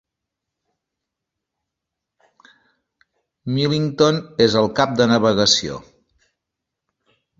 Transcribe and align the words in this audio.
Millington 3.57 4.17
és 4.47 4.57
el 4.63 4.71
cap 4.81 4.97
de 5.03 5.11
navegació. 5.13 5.77